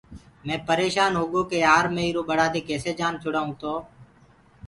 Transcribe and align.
مي 0.45 0.55
پريشآنٚ 0.67 1.17
هوگو 1.19 1.41
ڪي 1.49 1.57
يآر 1.65 1.85
مي 1.93 2.01
ايٚرو 2.05 2.21
ٻڙآ 2.29 2.45
دي 2.53 2.61
ڪيسي 2.69 2.91
جآن 2.99 3.13
ڇُڙآئونٚ 3.23 3.59
تو 3.61 3.73